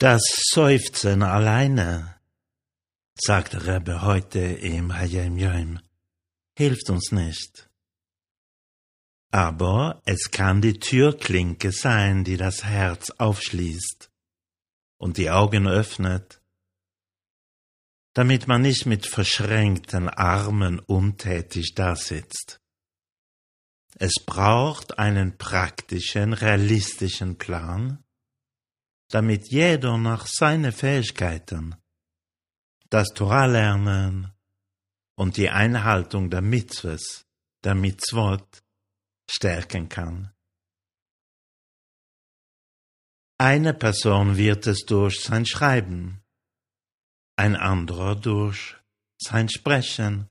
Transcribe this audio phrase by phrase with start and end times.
[0.00, 0.22] Das
[0.52, 2.20] Seufzen alleine,
[3.16, 5.80] sagt Rebbe heute im Hayem Yom,
[6.56, 7.68] hilft uns nicht.
[9.32, 14.08] Aber es kann die Türklinke sein, die das Herz aufschließt
[14.98, 16.40] und die Augen öffnet,
[18.14, 22.60] damit man nicht mit verschränkten Armen untätig dasitzt.
[23.96, 28.04] Es braucht einen praktischen, realistischen Plan,
[29.08, 31.74] damit jeder nach seinen Fähigkeiten
[32.90, 34.32] das Torah lernen
[35.14, 37.26] und die Einhaltung der Mitzvahs,
[37.64, 38.62] der Mitzvot,
[39.30, 40.32] stärken kann.
[43.38, 46.22] Eine Person wird es durch sein Schreiben,
[47.36, 48.76] ein anderer durch
[49.18, 50.28] sein Sprechen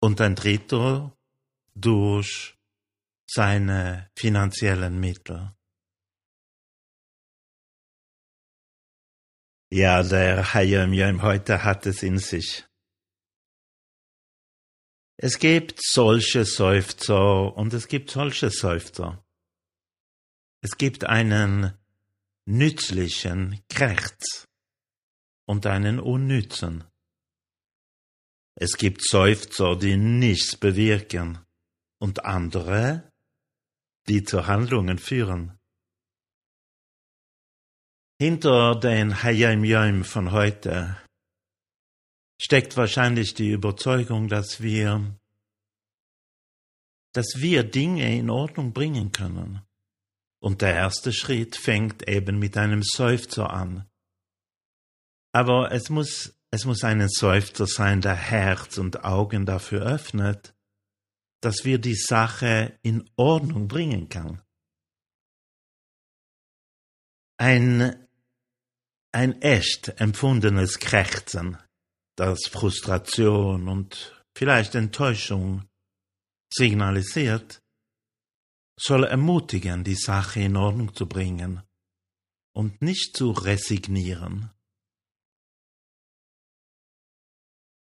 [0.00, 1.16] und ein dritter
[1.74, 2.56] durch
[3.26, 5.55] seine finanziellen Mittel.
[9.70, 12.64] Ja, der Hayom Yom heute hat es in sich.
[15.18, 19.24] Es gibt solche Seufzer und es gibt solche Seufzer.
[20.62, 21.76] Es gibt einen
[22.44, 24.46] nützlichen Krächz
[25.48, 26.84] und einen unnützen.
[28.54, 31.44] Es gibt Seufzer, die nichts bewirken
[31.98, 33.10] und andere,
[34.06, 35.58] die zu Handlungen führen.
[38.18, 40.96] Hinter den Hayim Yom von heute
[42.40, 45.18] steckt wahrscheinlich die Überzeugung, dass wir,
[47.12, 49.60] dass wir Dinge in Ordnung bringen können.
[50.40, 53.86] Und der erste Schritt fängt eben mit einem Seufzer an.
[55.32, 60.54] Aber es muss, es muss ein Seufzer sein, der Herz und Augen dafür öffnet,
[61.42, 64.40] dass wir die Sache in Ordnung bringen kann.
[67.38, 68.05] Ein
[69.16, 71.56] ein echt empfundenes Krächzen,
[72.16, 75.66] das Frustration und vielleicht Enttäuschung
[76.52, 77.62] signalisiert,
[78.78, 81.62] soll ermutigen, die Sache in Ordnung zu bringen
[82.54, 84.50] und nicht zu resignieren.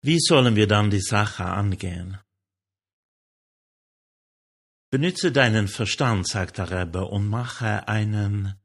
[0.00, 2.18] Wie sollen wir dann die Sache angehen?
[4.90, 8.58] Benütze deinen Verstand, sagt der Rebbe, und mache einen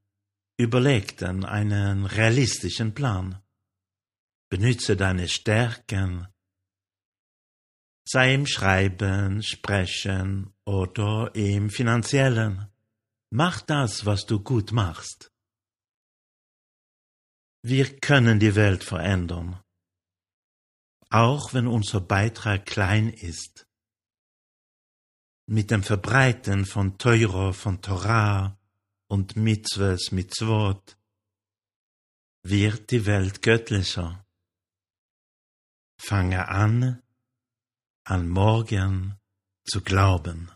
[0.58, 3.41] überlegten, einen realistischen Plan.
[4.50, 6.28] Benütze deine Stärken,
[8.06, 12.68] sei im Schreiben, Sprechen oder im Finanziellen.
[13.31, 15.31] Mach das, was du gut machst.
[17.64, 19.64] Wir können die Welt verändern,
[21.09, 23.66] auch wenn unser Beitrag klein ist.
[25.46, 28.58] Mit dem Verbreiten von Teurer, von Torah,
[29.13, 30.97] und Mitzvahs, Mitzvot,
[32.41, 34.25] wird die Welt göttlicher.
[36.00, 37.03] Fange an,
[38.06, 39.19] an morgen
[39.66, 40.50] zu glauben.